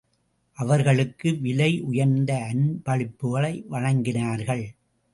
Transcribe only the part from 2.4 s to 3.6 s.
அன்பளிப்புகளை